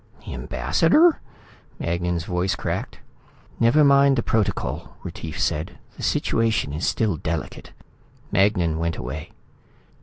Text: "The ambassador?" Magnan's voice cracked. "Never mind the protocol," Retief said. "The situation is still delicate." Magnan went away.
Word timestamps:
"The 0.25 0.33
ambassador?" 0.33 1.19
Magnan's 1.77 2.23
voice 2.25 2.55
cracked. 2.55 2.97
"Never 3.59 3.83
mind 3.83 4.15
the 4.15 4.23
protocol," 4.23 4.97
Retief 5.03 5.39
said. 5.39 5.77
"The 5.95 6.01
situation 6.01 6.73
is 6.73 6.87
still 6.87 7.17
delicate." 7.17 7.71
Magnan 8.31 8.79
went 8.79 8.97
away. 8.97 9.29